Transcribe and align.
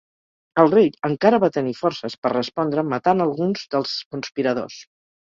El 0.61 0.69
rei 0.75 0.87
encara 1.09 1.39
va 1.43 1.49
tenir 1.57 1.73
forces 1.79 2.15
per 2.23 2.31
respondre 2.33 2.85
matant 2.93 3.21
alguns 3.27 3.67
dels 3.75 3.93
conspiradors. 4.15 4.79